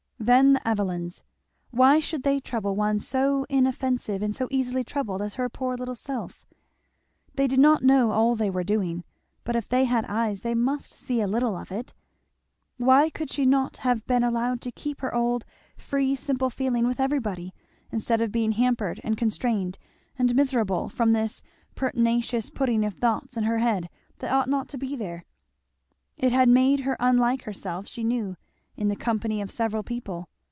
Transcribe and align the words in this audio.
Then 0.23 0.53
the 0.53 0.67
Evelyns 0.67 1.23
why 1.71 1.99
should 1.99 2.21
they 2.21 2.39
trouble 2.39 2.75
one 2.75 2.99
so 2.99 3.43
inoffensive 3.49 4.21
and 4.21 4.35
so 4.35 4.47
easily 4.51 4.83
troubled 4.83 5.19
as 5.19 5.33
her 5.33 5.49
poor 5.49 5.75
little 5.75 5.95
self? 5.95 6.45
They 7.33 7.47
did 7.47 7.59
not 7.59 7.81
know 7.83 8.11
all 8.11 8.35
they 8.35 8.51
were 8.51 8.63
doing, 8.63 9.03
but 9.43 9.55
if 9.55 9.67
they 9.67 9.85
had 9.85 10.05
eyes 10.05 10.41
they 10.41 10.53
must 10.53 10.91
see 10.93 11.21
a 11.21 11.27
little 11.27 11.57
of 11.57 11.71
it. 11.71 11.95
Why 12.77 13.09
could 13.09 13.31
she 13.31 13.47
not 13.47 13.77
have 13.77 14.05
been 14.05 14.21
allowed 14.23 14.61
to 14.61 14.71
keep 14.71 15.01
her 15.01 15.11
old 15.11 15.43
free 15.75 16.13
simple 16.15 16.51
feeling 16.51 16.85
with 16.85 16.99
everybody, 16.99 17.51
instead 17.91 18.21
of 18.21 18.31
being 18.31 18.51
hampered 18.51 19.01
and 19.03 19.17
constrained 19.17 19.79
and 20.19 20.35
miserable 20.35 20.87
from 20.87 21.13
this 21.13 21.41
pertinacious 21.73 22.51
putting 22.51 22.85
of 22.85 22.93
thoughts 22.93 23.37
in 23.37 23.45
her 23.45 23.57
head 23.57 23.89
that 24.19 24.31
ought 24.31 24.47
not 24.49 24.67
to 24.69 24.77
be 24.77 24.95
there? 24.95 25.25
It 26.15 26.31
had 26.31 26.47
made 26.47 26.81
her 26.81 26.95
unlike 26.99 27.45
herself, 27.45 27.87
she 27.87 28.03
knew, 28.03 28.37
in 28.77 28.87
the 28.87 28.95
company 28.95 29.41
of 29.41 29.51
several 29.51 29.83
people. 29.83 30.27